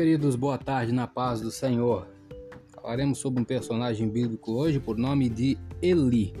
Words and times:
Queridos, 0.00 0.34
boa 0.34 0.56
tarde 0.56 0.92
na 0.92 1.06
paz 1.06 1.42
do 1.42 1.50
Senhor. 1.50 2.08
Falaremos 2.72 3.18
sobre 3.18 3.42
um 3.42 3.44
personagem 3.44 4.08
bíblico 4.08 4.52
hoje 4.52 4.80
por 4.80 4.96
nome 4.96 5.28
de 5.28 5.58
Eli. 5.82 6.32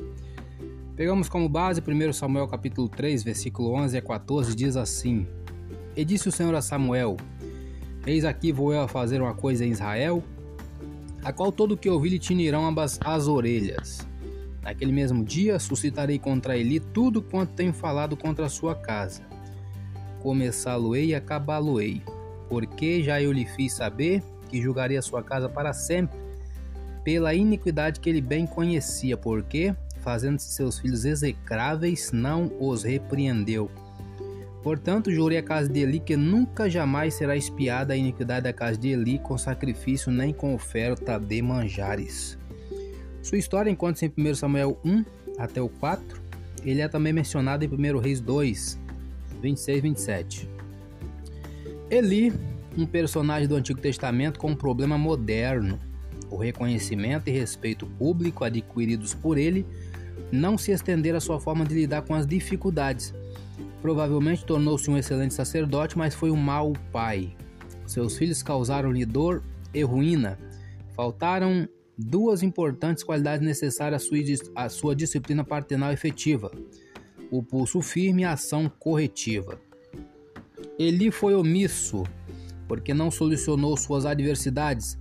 Pegamos 0.96 1.28
como 1.28 1.46
base 1.46 1.82
1 1.82 2.12
Samuel 2.14 2.48
capítulo 2.48 2.88
3, 2.88 3.22
versículo 3.22 3.74
11 3.74 3.98
a 3.98 4.00
14, 4.00 4.56
diz 4.56 4.78
assim: 4.78 5.26
E 5.94 6.06
disse 6.06 6.26
o 6.26 6.32
Senhor 6.32 6.54
a 6.54 6.62
Samuel: 6.62 7.18
Eis 8.06 8.24
aqui 8.24 8.50
vou 8.50 8.72
eu 8.72 8.80
a 8.80 8.88
fazer 8.88 9.20
uma 9.20 9.34
coisa 9.34 9.62
em 9.62 9.72
Israel, 9.72 10.24
a 11.22 11.30
qual 11.30 11.52
todo 11.52 11.76
que 11.76 11.90
ouvir 11.90 12.08
lhe 12.08 12.18
tinirão 12.18 12.66
ambas 12.66 12.98
as 13.04 13.28
orelhas. 13.28 14.08
Naquele 14.62 14.90
mesmo 14.90 15.22
dia 15.22 15.58
suscitarei 15.58 16.18
contra 16.18 16.56
Eli 16.56 16.80
tudo 16.80 17.20
quanto 17.20 17.52
tenho 17.52 17.74
falado 17.74 18.16
contra 18.16 18.46
a 18.46 18.48
sua 18.48 18.74
casa. 18.74 19.20
Começá-lo-ei 20.22 21.08
e 21.08 21.14
acabá-lo-ei, 21.14 22.02
porque 22.50 23.00
já 23.00 23.22
eu 23.22 23.32
lhe 23.32 23.46
fiz 23.46 23.74
saber 23.74 24.22
que 24.48 24.60
julgaria 24.60 25.00
sua 25.00 25.22
casa 25.22 25.48
para 25.48 25.72
sempre, 25.72 26.18
pela 27.04 27.32
iniquidade 27.32 28.00
que 28.00 28.10
ele 28.10 28.20
bem 28.20 28.44
conhecia, 28.44 29.16
porque, 29.16 29.72
fazendo-se 30.00 30.50
seus 30.50 30.80
filhos 30.80 31.04
execráveis, 31.04 32.10
não 32.12 32.50
os 32.58 32.82
repreendeu. 32.82 33.70
Portanto, 34.64 35.10
jurei 35.10 35.38
a 35.38 35.42
casa 35.42 35.68
de 35.68 35.80
Eli 35.80 36.00
que 36.00 36.16
nunca 36.16 36.68
jamais 36.68 37.14
será 37.14 37.34
espiada 37.34 37.94
a 37.94 37.96
iniquidade 37.96 38.44
da 38.44 38.52
casa 38.52 38.76
de 38.76 38.88
Eli 38.88 39.18
com 39.18 39.38
sacrifício 39.38 40.12
nem 40.12 40.34
com 40.34 40.54
oferta 40.54 41.18
de 41.18 41.40
manjares. 41.40 42.36
Sua 43.22 43.38
história 43.38 43.70
encontra-se 43.70 44.12
em 44.14 44.30
1 44.30 44.34
Samuel 44.34 44.78
1 44.84 45.04
até 45.38 45.62
o 45.62 45.68
4. 45.68 46.20
Ele 46.64 46.82
é 46.82 46.88
também 46.88 47.12
mencionado 47.12 47.64
em 47.64 47.68
1 47.68 47.98
Reis 47.98 48.20
2, 48.20 48.78
26 49.40 49.78
e 49.78 49.80
27. 49.80 50.59
Eli, 51.90 52.32
um 52.78 52.86
personagem 52.86 53.48
do 53.48 53.56
Antigo 53.56 53.80
Testamento 53.80 54.38
com 54.38 54.52
um 54.52 54.54
problema 54.54 54.96
moderno. 54.96 55.76
O 56.30 56.36
reconhecimento 56.36 57.28
e 57.28 57.32
respeito 57.32 57.84
público 57.84 58.44
adquiridos 58.44 59.12
por 59.12 59.36
ele 59.36 59.66
não 60.30 60.56
se 60.56 60.70
estenderam 60.70 61.18
à 61.18 61.20
sua 61.20 61.40
forma 61.40 61.64
de 61.64 61.74
lidar 61.74 62.02
com 62.02 62.14
as 62.14 62.28
dificuldades. 62.28 63.12
Provavelmente 63.82 64.44
tornou-se 64.44 64.88
um 64.88 64.96
excelente 64.96 65.34
sacerdote, 65.34 65.98
mas 65.98 66.14
foi 66.14 66.30
um 66.30 66.36
mau 66.36 66.74
pai. 66.92 67.34
Seus 67.86 68.16
filhos 68.16 68.40
causaram-lhe 68.40 69.04
dor 69.04 69.42
e 69.74 69.82
ruína. 69.82 70.38
Faltaram 70.94 71.68
duas 71.98 72.44
importantes 72.44 73.02
qualidades 73.02 73.44
necessárias 73.44 74.00
à 74.00 74.06
sua, 74.06 74.18
à 74.54 74.68
sua 74.68 74.94
disciplina 74.94 75.42
paternal 75.42 75.92
efetiva: 75.92 76.52
o 77.32 77.42
pulso 77.42 77.82
firme 77.82 78.22
e 78.22 78.24
a 78.24 78.34
ação 78.34 78.70
corretiva. 78.78 79.69
Eli 80.80 81.10
foi 81.10 81.34
omisso, 81.34 82.04
porque 82.66 82.94
não 82.94 83.10
solucionou 83.10 83.76
suas 83.76 84.06
adversidades. 84.06 84.98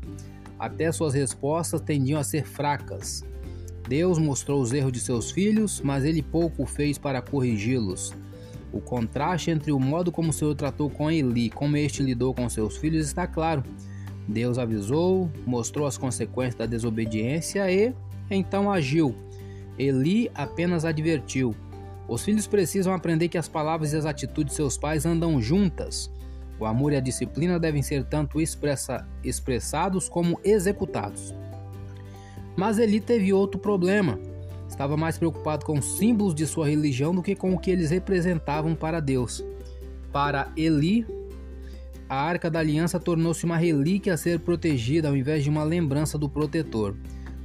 Até 0.59 0.91
suas 0.91 1.13
respostas 1.13 1.79
tendiam 1.79 2.19
a 2.19 2.23
ser 2.25 2.45
fracas. 2.45 3.23
Deus 3.87 4.19
mostrou 4.19 4.61
os 4.61 4.73
erros 4.73 4.91
de 4.91 4.99
seus 4.99 5.31
filhos, 5.31 5.79
mas 5.79 6.03
ele 6.03 6.21
pouco 6.21 6.65
fez 6.65 6.97
para 6.97 7.21
corrigi-los. 7.21 8.13
O 8.73 8.81
contraste 8.81 9.51
entre 9.51 9.71
o 9.71 9.79
modo 9.79 10.11
como 10.11 10.31
o 10.31 10.33
Senhor 10.33 10.53
tratou 10.53 10.89
com 10.89 11.09
Eli 11.09 11.45
e 11.45 11.49
como 11.49 11.77
este 11.77 12.03
lidou 12.03 12.33
com 12.33 12.49
seus 12.49 12.75
filhos 12.75 13.07
está 13.07 13.25
claro. 13.25 13.63
Deus 14.27 14.57
avisou, 14.57 15.31
mostrou 15.45 15.87
as 15.87 15.97
consequências 15.97 16.55
da 16.55 16.65
desobediência 16.65 17.71
e 17.71 17.93
então 18.29 18.69
agiu. 18.69 19.15
Eli 19.77 20.29
apenas 20.35 20.83
advertiu. 20.83 21.55
Os 22.09 22.23
filhos 22.23 22.47
precisam 22.47 22.91
aprender 22.91 23.29
que 23.29 23.37
as 23.37 23.47
palavras 23.47 23.93
e 23.93 23.97
as 23.97 24.05
atitudes 24.05 24.53
de 24.53 24.55
seus 24.55 24.77
pais 24.79 25.05
andam 25.05 25.39
juntas. 25.39 26.11
O 26.59 26.65
amor 26.65 26.91
e 26.91 26.95
a 26.95 26.99
disciplina 26.99 27.59
devem 27.59 27.83
ser 27.83 28.03
tanto 28.03 28.41
expressa, 28.41 29.07
expressados 29.23 30.09
como 30.09 30.39
executados. 30.43 31.35
Mas 32.57 32.79
Eli 32.79 32.99
teve 32.99 33.31
outro 33.31 33.59
problema. 33.59 34.19
Estava 34.67 34.97
mais 34.97 35.19
preocupado 35.19 35.63
com 35.63 35.77
os 35.77 35.97
símbolos 35.97 36.33
de 36.33 36.47
sua 36.47 36.67
religião 36.67 37.13
do 37.13 37.21
que 37.21 37.35
com 37.35 37.53
o 37.53 37.59
que 37.59 37.69
eles 37.69 37.91
representavam 37.91 38.73
para 38.75 38.99
Deus. 38.99 39.45
Para 40.11 40.51
Eli, 40.57 41.05
a 42.09 42.15
Arca 42.15 42.49
da 42.49 42.59
Aliança 42.59 42.99
tornou-se 42.99 43.45
uma 43.45 43.55
relíquia 43.55 44.15
a 44.15 44.17
ser 44.17 44.39
protegida 44.39 45.07
ao 45.07 45.15
invés 45.15 45.43
de 45.43 45.49
uma 45.49 45.63
lembrança 45.63 46.17
do 46.17 46.27
protetor. 46.27 46.95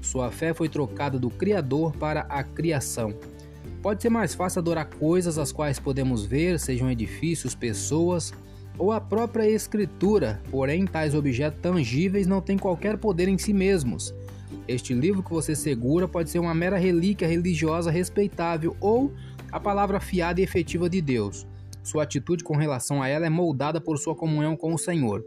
Sua 0.00 0.30
fé 0.30 0.54
foi 0.54 0.70
trocada 0.70 1.18
do 1.18 1.28
Criador 1.28 1.94
para 1.96 2.22
a 2.22 2.42
criação. 2.42 3.14
Pode 3.84 4.00
ser 4.00 4.08
mais 4.08 4.34
fácil 4.34 4.60
adorar 4.60 4.86
coisas 4.86 5.36
as 5.36 5.52
quais 5.52 5.78
podemos 5.78 6.24
ver, 6.24 6.58
sejam 6.58 6.90
edifícios, 6.90 7.54
pessoas 7.54 8.32
ou 8.78 8.90
a 8.90 8.98
própria 8.98 9.46
Escritura, 9.46 10.42
porém, 10.50 10.86
tais 10.86 11.14
objetos 11.14 11.60
tangíveis 11.60 12.26
não 12.26 12.40
têm 12.40 12.56
qualquer 12.56 12.96
poder 12.96 13.28
em 13.28 13.36
si 13.36 13.52
mesmos. 13.52 14.14
Este 14.66 14.94
livro 14.94 15.22
que 15.22 15.30
você 15.30 15.54
segura 15.54 16.08
pode 16.08 16.30
ser 16.30 16.38
uma 16.38 16.54
mera 16.54 16.78
relíquia 16.78 17.28
religiosa 17.28 17.90
respeitável 17.90 18.74
ou 18.80 19.12
a 19.52 19.60
palavra 19.60 20.00
fiada 20.00 20.40
e 20.40 20.44
efetiva 20.44 20.88
de 20.88 21.02
Deus. 21.02 21.46
Sua 21.82 22.04
atitude 22.04 22.42
com 22.42 22.56
relação 22.56 23.02
a 23.02 23.08
ela 23.08 23.26
é 23.26 23.30
moldada 23.30 23.82
por 23.82 23.98
sua 23.98 24.16
comunhão 24.16 24.56
com 24.56 24.72
o 24.72 24.78
Senhor. 24.78 25.22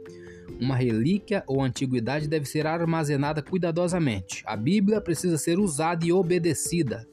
Uma 0.59 0.75
relíquia 0.75 1.43
ou 1.45 1.61
antiguidade 1.61 2.27
deve 2.27 2.47
ser 2.47 2.65
armazenada 2.65 3.39
cuidadosamente. 3.39 4.41
A 4.47 4.57
Bíblia 4.57 4.99
precisa 4.99 5.37
ser 5.37 5.59
usada 5.59 6.03
e 6.03 6.11
obedecida. 6.11 7.07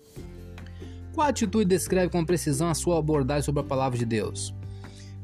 Qual 1.15 1.29
atitude 1.29 1.65
descreve 1.65 2.11
com 2.11 2.25
precisão 2.25 2.69
a 2.69 2.75
sua 2.75 2.99
abordagem 2.99 3.45
sobre 3.45 3.61
a 3.61 3.65
palavra 3.65 3.97
de 3.97 4.05
Deus? 4.05 4.53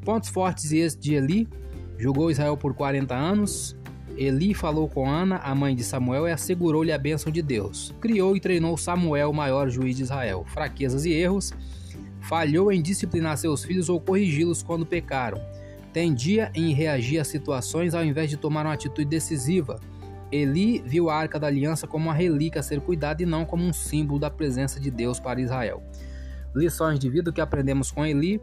Pontos 0.04 0.28
fortes 0.28 0.70
e 0.70 0.88
de 0.96 1.14
Eli. 1.14 1.48
Julgou 1.98 2.30
Israel 2.30 2.56
por 2.56 2.74
40 2.74 3.12
anos. 3.12 3.76
Eli 4.16 4.54
falou 4.54 4.88
com 4.88 5.10
Ana, 5.10 5.38
a 5.38 5.52
mãe 5.52 5.74
de 5.74 5.82
Samuel, 5.82 6.28
e 6.28 6.30
assegurou-lhe 6.30 6.92
a 6.92 6.98
bênção 6.98 7.32
de 7.32 7.42
Deus. 7.42 7.92
Criou 8.00 8.36
e 8.36 8.40
treinou 8.40 8.76
Samuel, 8.76 9.30
o 9.30 9.34
maior 9.34 9.68
juiz 9.68 9.96
de 9.96 10.04
Israel. 10.04 10.44
Fraquezas 10.46 11.04
e 11.04 11.12
erros 11.12 11.52
falhou 12.20 12.70
em 12.70 12.80
disciplinar 12.80 13.36
seus 13.36 13.64
filhos 13.64 13.88
ou 13.88 14.00
corrigi-los 14.00 14.62
quando 14.62 14.86
pecaram. 14.86 15.40
Tendia 15.92 16.52
em 16.54 16.72
reagir 16.72 17.18
a 17.18 17.24
situações 17.24 17.96
ao 17.96 18.04
invés 18.04 18.30
de 18.30 18.36
tomar 18.36 18.64
uma 18.64 18.74
atitude 18.74 19.08
decisiva. 19.08 19.80
Eli 20.32 20.82
viu 20.86 21.10
a 21.10 21.16
arca 21.16 21.38
da 21.38 21.46
aliança 21.46 21.86
como 21.86 22.06
uma 22.06 22.14
relíquia 22.14 22.60
a 22.60 22.62
ser 22.62 22.80
cuidada 22.80 23.22
e 23.22 23.26
não 23.26 23.44
como 23.44 23.64
um 23.64 23.72
símbolo 23.72 24.18
da 24.18 24.30
presença 24.30 24.78
de 24.78 24.90
Deus 24.90 25.18
para 25.18 25.40
Israel. 25.40 25.82
Lições 26.54 26.98
de 26.98 27.08
vida 27.08 27.32
que 27.32 27.40
aprendemos 27.40 27.90
com 27.90 28.06
Eli: 28.06 28.40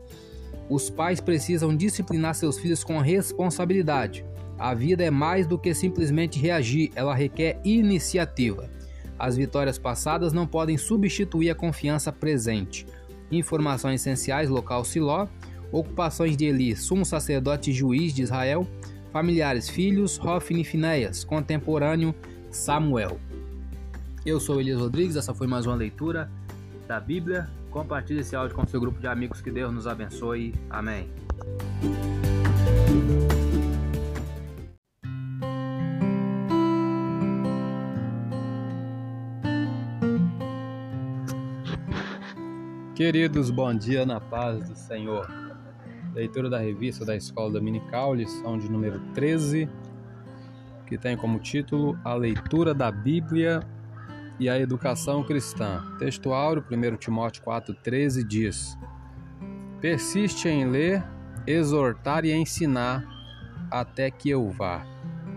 os 0.70 0.90
pais 0.90 1.22
precisam 1.22 1.76
disciplinar 1.76 2.36
seus 2.36 2.58
filhos 2.58 2.84
com 2.84 3.00
responsabilidade. 3.00 4.26
A 4.58 4.74
vida 4.74 5.04
é 5.04 5.12
mais 5.12 5.46
do 5.46 5.58
que 5.58 5.74
simplesmente 5.74 6.40
reagir, 6.40 6.92
ela 6.96 7.14
requer 7.14 7.60
iniciativa. 7.64 8.70
As 9.18 9.38
vitórias 9.38 9.78
passadas 9.78 10.34
não 10.34 10.46
podem 10.46 10.78
substituir 10.78 11.50
a 11.50 11.56
confiança 11.56 12.12
presente. 12.12 12.86
Informações 13.32 14.02
essenciais: 14.02 14.50
local 14.50 14.84
Siló, 14.84 15.28
ocupações 15.72 16.36
de 16.36 16.46
Eli, 16.46 16.76
sumo 16.76 17.06
sacerdote 17.06 17.72
e 17.72 17.74
juiz 17.74 18.14
de 18.14 18.24
Israel, 18.24 18.68
familiares, 19.18 19.68
filhos, 19.68 20.20
Hofni 20.20 20.62
e 20.62 20.64
Finéias, 20.64 21.24
contemporâneo 21.24 22.14
Samuel. 22.52 23.20
Eu 24.24 24.40
sou 24.40 24.62
Elias 24.62 24.80
Rodrigues, 24.80 25.16
essa 25.16 25.34
foi 25.34 25.48
mais 25.48 25.66
uma 25.66 25.74
leitura 25.74 26.30
da 26.88 27.00
Bíblia. 27.00 27.50
Compartilhe 27.72 28.20
esse 28.20 28.36
áudio 28.36 28.56
com 28.56 28.68
seu 28.68 28.80
grupo 28.80 29.00
de 29.00 29.08
amigos, 29.08 29.42
que 29.42 29.50
Deus 29.50 29.74
nos 29.74 29.88
abençoe. 29.88 30.54
Amém. 30.70 31.10
Queridos, 42.94 43.50
bom 43.50 43.74
dia 43.74 44.06
na 44.06 44.20
paz 44.20 44.70
do 44.70 44.76
Senhor. 44.76 45.47
Leitura 46.18 46.50
da 46.50 46.58
revista 46.58 47.06
da 47.06 47.16
Escola 47.16 47.52
Dominical, 47.52 48.16
lição 48.16 48.58
de 48.58 48.68
número 48.72 49.00
13, 49.14 49.70
que 50.88 50.98
tem 50.98 51.16
como 51.16 51.38
título 51.38 51.96
A 52.04 52.16
Leitura 52.16 52.74
da 52.74 52.92
Bíblia 52.92 53.60
e 54.40 54.50
a 54.50 54.60
Educação 54.60 55.24
Cristã. 55.24 55.84
Texto 56.00 56.34
áureo, 56.34 56.66
1 56.72 56.98
Timóteo 56.98 57.44
4,13 57.44 58.24
diz: 58.24 58.76
Persiste 59.80 60.50
em 60.50 60.66
ler, 60.66 61.06
exortar 61.46 62.26
e 62.26 62.34
ensinar 62.34 63.06
até 63.70 64.10
que 64.10 64.28
eu 64.28 64.50
vá. 64.50 64.84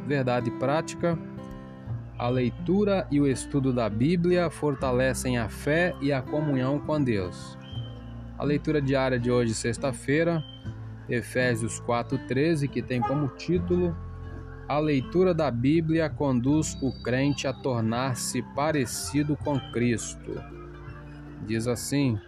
Verdade 0.06 0.50
prática 0.52 1.18
a 2.18 2.28
leitura 2.28 3.06
e 3.10 3.20
o 3.20 3.26
estudo 3.26 3.70
da 3.70 3.88
Bíblia 3.90 4.48
fortalecem 4.48 5.36
a 5.36 5.48
fé 5.50 5.94
e 6.00 6.10
a 6.10 6.22
comunhão 6.22 6.78
com 6.78 7.02
Deus. 7.02 7.58
A 8.40 8.42
leitura 8.42 8.80
diária 8.80 9.20
de 9.20 9.30
hoje, 9.30 9.52
sexta-feira, 9.52 10.42
Efésios 11.10 11.78
4:13, 11.80 12.68
que 12.68 12.80
tem 12.80 12.98
como 12.98 13.28
título 13.28 13.94
A 14.66 14.78
leitura 14.78 15.34
da 15.34 15.50
Bíblia 15.50 16.08
conduz 16.08 16.74
o 16.80 16.90
crente 17.02 17.46
a 17.46 17.52
tornar-se 17.52 18.40
parecido 18.54 19.36
com 19.36 19.60
Cristo. 19.72 20.42
Diz 21.46 21.66
assim: 21.66 22.18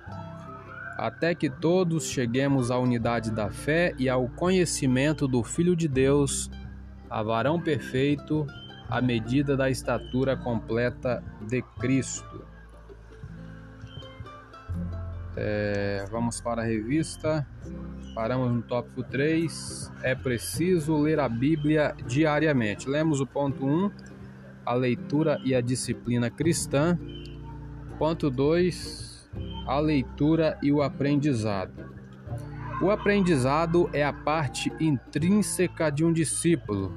Até 0.99 1.35
que 1.35 1.49
todos 1.49 2.05
cheguemos 2.05 2.71
à 2.71 2.79
unidade 2.79 3.31
da 3.31 3.49
fé 3.49 3.95
e 3.99 4.07
ao 4.07 4.29
conhecimento 4.29 5.27
do 5.27 5.43
Filho 5.43 5.75
de 5.75 5.89
Deus, 5.89 6.51
a 7.09 7.23
varão 7.23 7.59
perfeito, 7.59 8.47
à 8.87 9.01
medida 9.01 9.57
da 9.57 9.71
estatura 9.71 10.37
completa 10.37 11.25
de 11.49 11.63
Cristo. 11.81 12.52
É, 15.45 16.05
vamos 16.09 16.41
para 16.41 16.63
a 16.63 16.65
revista. 16.65 17.45
Paramos 18.15 18.53
no 18.53 18.63
tópico 18.63 19.03
3. 19.03 19.91
É 20.01 20.15
preciso 20.15 20.97
ler 20.97 21.19
a 21.19 21.29
Bíblia 21.29 21.97
diariamente. 22.07 22.89
Lemos 22.89 23.21
o 23.21 23.27
ponto 23.27 23.67
1, 23.67 23.91
a 24.65 24.73
leitura 24.73 25.41
e 25.45 25.53
a 25.53 25.61
disciplina 25.61 26.31
cristã. 26.31 26.97
Ponto 27.99 28.31
2, 28.31 29.29
a 29.67 29.81
leitura 29.81 30.57
e 30.63 30.71
o 30.71 30.81
aprendizado. 30.81 31.91
O 32.81 32.89
aprendizado 32.89 33.91
é 33.93 34.05
a 34.05 34.13
parte 34.13 34.73
intrínseca 34.79 35.91
de 35.91 36.05
um 36.05 36.13
discípulo. 36.13 36.93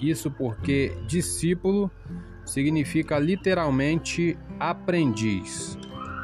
Isso 0.00 0.30
porque 0.30 0.96
discípulo 1.08 1.90
significa 2.44 3.18
literalmente 3.18 4.38
aprendiz. 4.60 5.79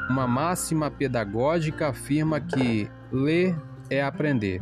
Uma 0.09 0.25
máxima 0.25 0.89
pedagógica 0.89 1.89
afirma 1.89 2.39
que 2.39 2.89
ler 3.11 3.55
é 3.89 4.01
aprender. 4.01 4.61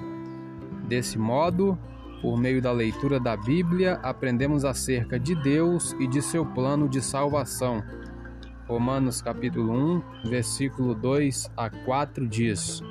Desse 0.88 1.20
modo, 1.20 1.78
por 2.20 2.36
meio 2.36 2.60
da 2.60 2.72
leitura 2.72 3.20
da 3.20 3.38
Bíblia, 3.38 4.00
aprendemos 4.02 4.66
acerca 4.66 5.20
de 5.20 5.36
Deus 5.36 5.96
e 6.00 6.08
de 6.08 6.20
seu 6.22 6.44
plano 6.44 6.90
de 6.90 7.00
salvação. 7.00 7.84
Romanos 8.68 9.22
capítulo 9.22 9.72
1, 9.72 10.30
versículo 10.30 10.96
2 10.96 11.52
a 11.56 11.70
4 11.70 12.28
diz: 12.28 12.82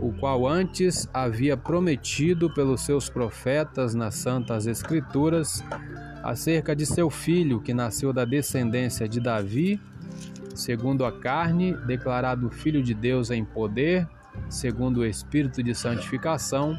O 0.00 0.10
qual 0.14 0.48
antes 0.48 1.06
havia 1.12 1.54
prometido 1.54 2.48
pelos 2.48 2.80
seus 2.80 3.10
profetas 3.10 3.94
nas 3.94 4.14
santas 4.14 4.66
escrituras 4.66 5.62
acerca 6.22 6.74
de 6.74 6.86
seu 6.86 7.10
filho 7.10 7.60
que 7.60 7.74
nasceu 7.74 8.10
da 8.10 8.24
descendência 8.24 9.06
de 9.06 9.20
Davi 9.20 9.78
segundo 10.54 11.04
a 11.04 11.12
carne, 11.12 11.74
declarado 11.86 12.50
Filho 12.50 12.82
de 12.82 12.94
Deus 12.94 13.30
em 13.30 13.44
poder, 13.44 14.08
segundo 14.48 14.98
o 14.98 15.06
Espírito 15.06 15.62
de 15.62 15.74
santificação, 15.74 16.78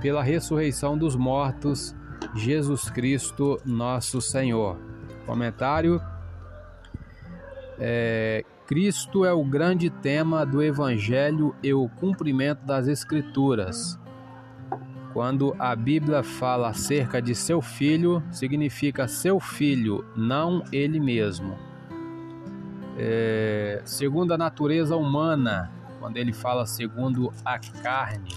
pela 0.00 0.22
ressurreição 0.22 0.96
dos 0.98 1.14
mortos, 1.16 1.94
Jesus 2.34 2.90
Cristo, 2.90 3.60
nosso 3.64 4.20
Senhor. 4.20 4.78
Comentário: 5.26 6.00
é, 7.78 8.44
Cristo 8.66 9.24
é 9.24 9.32
o 9.32 9.44
grande 9.44 9.90
tema 9.90 10.44
do 10.44 10.62
Evangelho 10.62 11.54
e 11.62 11.72
o 11.72 11.88
cumprimento 11.88 12.64
das 12.64 12.88
Escrituras. 12.88 13.98
Quando 15.12 15.54
a 15.60 15.76
Bíblia 15.76 16.24
fala 16.24 16.70
acerca 16.70 17.22
de 17.22 17.36
seu 17.36 17.62
filho, 17.62 18.20
significa 18.32 19.06
seu 19.06 19.38
filho, 19.38 20.04
não 20.16 20.64
ele 20.72 20.98
mesmo 20.98 21.56
é, 22.96 23.82
segundo 23.84 24.32
a 24.32 24.38
natureza 24.38 24.96
humana, 24.96 25.70
quando 25.98 26.16
ele 26.16 26.32
fala 26.32 26.66
segundo 26.66 27.32
a 27.44 27.58
carne. 27.58 28.34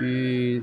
E 0.00 0.62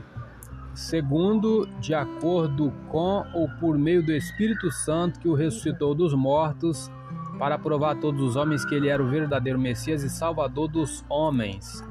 segundo, 0.73 1.67
de 1.79 1.93
acordo 1.93 2.71
com 2.89 3.25
ou 3.33 3.49
por 3.59 3.77
meio 3.77 4.05
do 4.05 4.11
Espírito 4.11 4.71
Santo 4.71 5.19
que 5.19 5.27
o 5.27 5.33
ressuscitou 5.33 5.93
dos 5.93 6.13
mortos, 6.13 6.89
para 7.37 7.57
provar 7.57 7.91
a 7.91 7.95
todos 7.95 8.21
os 8.21 8.35
homens 8.35 8.63
que 8.63 8.73
ele 8.73 8.87
era 8.87 9.03
o 9.03 9.09
verdadeiro 9.09 9.59
Messias 9.59 10.03
e 10.03 10.09
Salvador 10.09 10.67
dos 10.67 11.03
homens. 11.09 11.83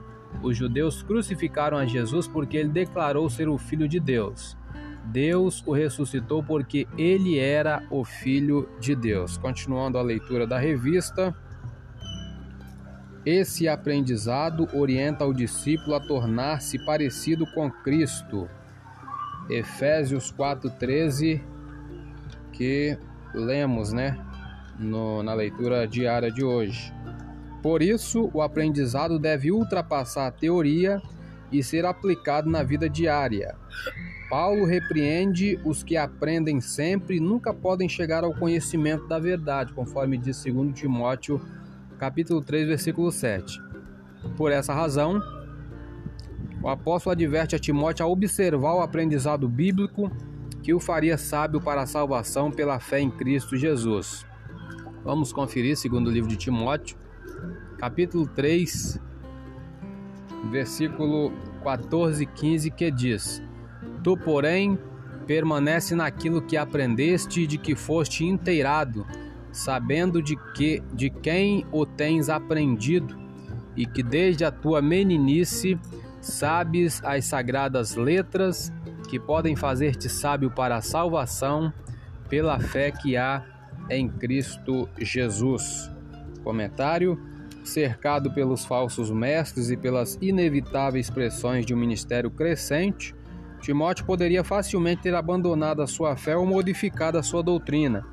Os 0.42 0.56
judeus 0.56 1.02
crucificaram 1.02 1.76
a 1.76 1.86
Jesus 1.86 2.26
porque 2.26 2.56
ele 2.56 2.70
declarou 2.70 3.28
ser 3.28 3.48
o 3.48 3.58
Filho 3.58 3.88
de 3.88 4.00
Deus. 4.00 4.56
Deus 5.06 5.62
o 5.66 5.72
ressuscitou 5.72 6.42
porque 6.42 6.88
ele 6.96 7.38
era 7.38 7.82
o 7.90 8.04
Filho 8.04 8.68
de 8.80 8.94
Deus. 8.94 9.36
Continuando 9.36 9.98
a 9.98 10.02
leitura 10.02 10.46
da 10.46 10.58
revista. 10.58 11.34
Esse 13.24 13.68
aprendizado 13.68 14.68
orienta 14.74 15.24
o 15.24 15.32
discípulo 15.32 15.94
a 15.94 16.00
tornar-se 16.00 16.84
parecido 16.84 17.46
com 17.54 17.70
Cristo. 17.70 18.48
Efésios 19.48 20.32
4,13, 20.32 21.42
que 22.52 22.98
lemos 23.34 23.92
né, 23.92 24.18
no, 24.78 25.22
na 25.22 25.34
leitura 25.34 25.86
diária 25.86 26.30
de 26.30 26.44
hoje. 26.44 26.92
Por 27.62 27.82
isso, 27.82 28.30
o 28.34 28.42
aprendizado 28.42 29.18
deve 29.18 29.50
ultrapassar 29.50 30.26
a 30.26 30.30
teoria 30.30 31.00
e 31.50 31.62
ser 31.62 31.86
aplicado 31.86 32.50
na 32.50 32.62
vida 32.62 32.90
diária. 32.90 33.54
Paulo 34.28 34.64
repreende 34.64 35.58
os 35.64 35.82
que 35.82 35.96
aprendem 35.96 36.60
sempre 36.60 37.16
e 37.16 37.20
nunca 37.20 37.52
podem 37.52 37.88
chegar 37.88 38.24
ao 38.24 38.34
conhecimento 38.34 39.06
da 39.06 39.18
verdade, 39.18 39.72
conforme 39.72 40.16
diz 40.16 40.42
2 40.42 40.72
Timóteo, 40.72 41.40
capítulo 41.98 42.42
3, 42.42 42.66
versículo 42.66 43.12
7. 43.12 43.60
Por 44.36 44.50
essa 44.50 44.72
razão, 44.72 45.20
o 46.62 46.68
apóstolo 46.68 47.12
adverte 47.12 47.54
a 47.54 47.58
Timóteo 47.58 48.06
a 48.06 48.08
observar 48.08 48.74
o 48.74 48.80
aprendizado 48.80 49.48
bíblico 49.48 50.10
que 50.62 50.72
o 50.72 50.80
faria 50.80 51.18
sábio 51.18 51.60
para 51.60 51.82
a 51.82 51.86
salvação 51.86 52.50
pela 52.50 52.80
fé 52.80 53.00
em 53.00 53.10
Cristo 53.10 53.54
Jesus. 53.56 54.24
Vamos 55.04 55.30
conferir 55.30 55.76
segundo 55.76 56.08
o 56.08 56.10
livro 56.10 56.30
de 56.30 56.36
Timóteo, 56.36 56.96
capítulo 57.76 58.26
3, 58.26 58.98
versículo 60.50 61.30
14 61.62 62.22
e 62.22 62.26
15, 62.26 62.70
que 62.70 62.90
diz: 62.90 63.42
Tu, 64.04 64.16
porém, 64.18 64.78
permanece 65.26 65.96
naquilo 65.96 66.42
que 66.42 66.56
aprendeste 66.56 67.40
e 67.40 67.46
de 67.46 67.58
que 67.58 67.74
foste 67.74 68.24
inteirado, 68.24 69.06
sabendo 69.50 70.22
de 70.22 70.36
que 70.52 70.82
de 70.92 71.08
quem 71.08 71.66
o 71.72 71.86
tens 71.86 72.28
aprendido, 72.28 73.18
e 73.76 73.86
que 73.86 74.02
desde 74.02 74.44
a 74.44 74.52
tua 74.52 74.80
meninice 74.80 75.78
sabes 76.20 77.02
as 77.04 77.24
sagradas 77.24 77.96
letras 77.96 78.72
que 79.08 79.18
podem 79.18 79.56
fazer-te 79.56 80.08
sábio 80.08 80.50
para 80.50 80.76
a 80.76 80.82
salvação 80.82 81.72
pela 82.28 82.58
fé 82.60 82.90
que 82.90 83.16
há 83.16 83.42
em 83.90 84.08
Cristo 84.08 84.88
Jesus. 84.98 85.90
Comentário: 86.42 87.18
cercado 87.64 88.32
pelos 88.32 88.64
falsos 88.64 89.10
mestres 89.10 89.70
e 89.70 89.76
pelas 89.76 90.18
inevitáveis 90.20 91.10
pressões 91.10 91.66
de 91.66 91.74
um 91.74 91.78
ministério 91.78 92.30
crescente, 92.30 93.14
Timóteo 93.64 94.04
poderia 94.04 94.44
facilmente 94.44 95.00
ter 95.00 95.14
abandonado 95.14 95.80
a 95.80 95.86
sua 95.86 96.14
fé 96.16 96.36
ou 96.36 96.44
modificado 96.44 97.16
a 97.16 97.22
sua 97.22 97.42
doutrina. 97.42 98.04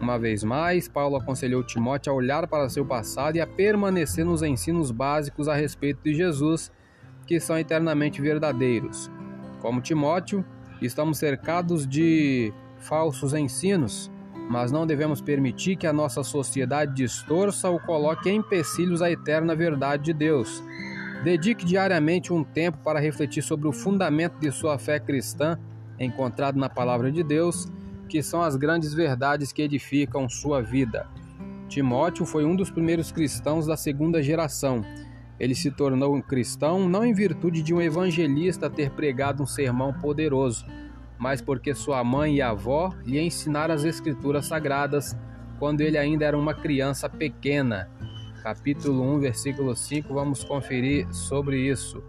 Uma 0.00 0.18
vez 0.18 0.42
mais, 0.42 0.88
Paulo 0.88 1.14
aconselhou 1.14 1.62
Timóteo 1.62 2.12
a 2.12 2.16
olhar 2.16 2.48
para 2.48 2.68
seu 2.68 2.84
passado 2.84 3.36
e 3.36 3.40
a 3.40 3.46
permanecer 3.46 4.24
nos 4.24 4.42
ensinos 4.42 4.90
básicos 4.90 5.46
a 5.46 5.54
respeito 5.54 6.00
de 6.02 6.14
Jesus, 6.14 6.72
que 7.28 7.38
são 7.38 7.56
eternamente 7.56 8.20
verdadeiros. 8.20 9.08
Como 9.60 9.80
Timóteo, 9.80 10.44
estamos 10.82 11.18
cercados 11.18 11.86
de 11.86 12.52
falsos 12.78 13.34
ensinos, 13.34 14.10
mas 14.50 14.72
não 14.72 14.84
devemos 14.84 15.20
permitir 15.20 15.76
que 15.76 15.86
a 15.86 15.92
nossa 15.92 16.24
sociedade 16.24 16.92
distorça 16.92 17.70
ou 17.70 17.78
coloque 17.78 18.28
empecilhos 18.28 19.00
à 19.00 19.08
eterna 19.08 19.54
verdade 19.54 20.06
de 20.06 20.12
Deus. 20.12 20.60
Dedique 21.22 21.64
diariamente 21.64 22.32
um 22.32 22.44
tempo 22.44 22.78
para 22.78 23.00
refletir 23.00 23.42
sobre 23.42 23.66
o 23.66 23.72
fundamento 23.72 24.38
de 24.38 24.52
sua 24.52 24.78
fé 24.78 25.00
cristã, 25.00 25.58
encontrado 25.98 26.58
na 26.58 26.68
Palavra 26.68 27.10
de 27.10 27.24
Deus, 27.24 27.66
que 28.08 28.22
são 28.22 28.40
as 28.40 28.54
grandes 28.54 28.94
verdades 28.94 29.52
que 29.52 29.62
edificam 29.62 30.28
sua 30.28 30.62
vida. 30.62 31.08
Timóteo 31.68 32.24
foi 32.24 32.44
um 32.44 32.54
dos 32.54 32.70
primeiros 32.70 33.10
cristãos 33.10 33.66
da 33.66 33.76
segunda 33.76 34.22
geração. 34.22 34.82
Ele 35.40 35.56
se 35.56 35.72
tornou 35.72 36.14
um 36.14 36.22
cristão 36.22 36.88
não 36.88 37.04
em 37.04 37.12
virtude 37.12 37.62
de 37.62 37.74
um 37.74 37.80
evangelista 37.80 38.70
ter 38.70 38.90
pregado 38.90 39.42
um 39.42 39.46
sermão 39.46 39.92
poderoso, 39.92 40.64
mas 41.18 41.42
porque 41.42 41.74
sua 41.74 42.02
mãe 42.04 42.36
e 42.36 42.42
avó 42.42 42.94
lhe 43.04 43.20
ensinaram 43.20 43.74
as 43.74 43.84
Escrituras 43.84 44.46
Sagradas 44.46 45.16
quando 45.58 45.80
ele 45.80 45.98
ainda 45.98 46.24
era 46.24 46.38
uma 46.38 46.54
criança 46.54 47.08
pequena 47.08 47.90
capítulo 48.42 49.02
1, 49.16 49.20
versículo 49.20 49.74
5, 49.74 50.12
vamos 50.12 50.44
conferir 50.44 51.06
sobre 51.12 51.60
isso. 51.60 52.02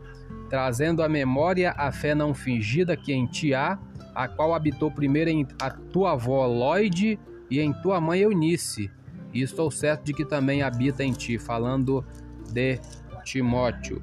Trazendo 0.50 1.04
à 1.04 1.10
memória 1.10 1.74
a 1.78 1.92
fé 1.92 2.16
não 2.16 2.34
fingida 2.34 2.98
que 2.98 3.14
em 3.14 3.26
ti 3.28 3.54
há, 3.54 3.78
a 4.16 4.28
qual 4.28 4.54
habitou 4.54 4.92
primeiro 4.92 5.30
em 5.30 5.48
a 5.62 5.70
tua 5.70 6.14
avó 6.14 6.46
Lloyd 6.46 7.20
e 7.50 7.60
em 7.60 7.74
tua 7.82 8.02
mãe 8.02 8.22
Eunice. 8.22 8.92
E 9.34 9.42
estou 9.42 9.70
certo 9.70 10.06
de 10.06 10.14
que 10.14 10.26
também 10.26 10.64
habita 10.64 11.04
em 11.04 11.12
ti, 11.12 11.38
falando 11.38 12.04
de 12.52 12.80
Timóteo. 13.24 14.02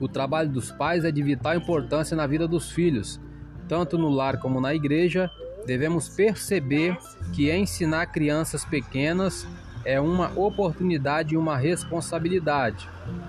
O 0.00 0.08
trabalho 0.08 0.50
dos 0.50 0.70
pais 0.72 1.04
é 1.04 1.10
de 1.10 1.22
vital 1.22 1.54
importância 1.54 2.16
na 2.16 2.26
vida 2.26 2.46
dos 2.46 2.70
filhos, 2.70 3.20
tanto 3.68 3.96
no 3.96 4.08
lar 4.08 4.38
como 4.38 4.60
na 4.60 4.74
igreja. 4.74 5.30
Devemos 5.64 6.08
perceber 6.08 6.96
que 7.32 7.50
ensinar 7.50 8.06
crianças 8.06 8.64
pequenas 8.64 9.46
é 9.86 10.00
uma 10.00 10.32
oportunidade 10.36 11.34
e 11.34 11.38
uma 11.38 11.56
responsabilidade. 11.56 12.88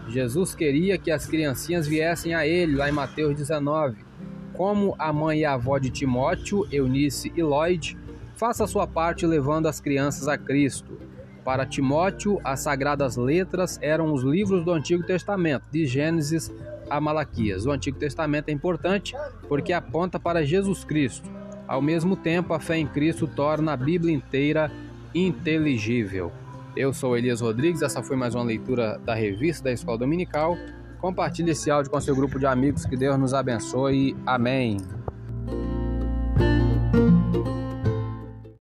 Jesus 0.10 0.56
queria 0.56 0.98
que 0.98 1.12
as 1.12 1.28
criancinhas 1.28 1.88
viessem 1.88 2.34
a 2.34 2.48
Ele, 2.48 2.76
lá 2.76 2.90
em 2.90 2.92
Mateus 2.92 3.38
19. 3.38 4.08
como 4.54 4.96
a 4.98 5.14
mãe 5.14 5.42
e 5.42 5.46
a 5.46 5.54
avó 5.54 5.78
de 5.78 5.92
Timóteo, 5.92 6.68
Eunice 6.72 7.32
e 7.36 7.44
Lloyd, 7.44 7.96
faça 8.36 8.66
sua 8.66 8.88
parte 8.88 9.24
levando 9.24 9.68
as 9.68 9.80
crianças 9.80 10.28
a 10.28 10.36
Cristo. 10.36 10.98
Para 11.46 11.64
Timóteo, 11.64 12.42
as 12.44 12.62
sagradas 12.62 13.18
letras 13.18 13.78
eram 13.84 14.12
os 14.12 14.24
livros 14.24 14.66
do 14.66 14.72
Antigo 14.72 15.04
Testamento, 15.04 15.64
de 15.72 15.86
Gênesis 15.86 16.52
a 16.90 17.00
Malaquias. 17.00 17.68
O 17.68 17.72
Antigo 17.72 18.00
Testamento 18.00 18.50
é 18.50 18.52
importante 18.52 19.16
porque 19.48 19.72
aponta 19.72 20.20
para 20.20 20.44
Jesus 20.44 20.84
Cristo. 20.84 21.30
Ao 21.68 21.80
mesmo 21.80 22.16
tempo, 22.16 22.52
a 22.56 22.60
fé 22.60 22.78
em 22.78 22.88
Cristo 22.88 23.28
torna 23.28 23.74
a 23.74 23.78
Bíblia 23.78 24.16
inteira 24.16 24.72
inteligível. 25.14 26.32
Eu 26.78 26.94
sou 26.94 27.18
Elias 27.18 27.42
Rodrigues, 27.42 27.82
essa 27.82 28.04
foi 28.04 28.16
mais 28.16 28.36
uma 28.36 28.44
leitura 28.44 29.00
da 29.04 29.16
revista 29.16 29.64
da 29.64 29.72
Escola 29.72 29.98
Dominical. 29.98 30.56
Compartilhe 31.00 31.50
esse 31.50 31.72
áudio 31.72 31.90
com 31.90 32.00
seu 32.00 32.16
grupo 32.16 32.38
de 32.38 32.46
amigos, 32.46 32.86
que 32.86 32.96
Deus 32.96 33.18
nos 33.18 33.34
abençoe. 33.34 34.16
Amém. 34.28 34.78